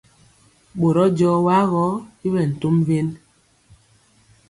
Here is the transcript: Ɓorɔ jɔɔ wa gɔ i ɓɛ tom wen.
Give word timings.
Ɓorɔ 0.79 1.03
jɔɔ 1.17 1.37
wa 1.45 1.57
gɔ 1.71 1.83
i 2.25 2.27
ɓɛ 2.33 2.41
tom 2.61 2.75
wen. 2.87 3.07